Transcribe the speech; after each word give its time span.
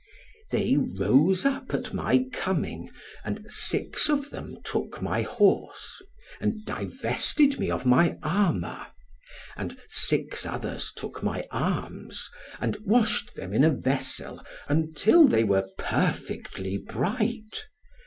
{18c} 0.51 0.51
They 0.51 0.77
rose 0.99 1.45
up 1.45 1.75
at 1.75 1.93
my 1.93 2.25
coming, 2.33 2.89
and 3.23 3.45
six 3.47 4.09
of 4.09 4.31
them 4.31 4.57
took 4.63 4.99
my 4.99 5.21
horse, 5.21 6.01
and 6.39 6.65
divested 6.65 7.59
me 7.59 7.69
of 7.69 7.85
my 7.85 8.17
armour; 8.23 8.87
and 9.55 9.77
six 9.87 10.43
others 10.43 10.91
took 10.95 11.21
my 11.21 11.43
arms, 11.51 12.31
and 12.59 12.77
washed 12.77 13.35
them 13.35 13.53
in 13.53 13.63
a 13.63 13.69
vessel, 13.69 14.43
until 14.67 15.27
they 15.27 15.43
were 15.43 15.69
perfectly 15.77 16.79
bright. 16.79 17.67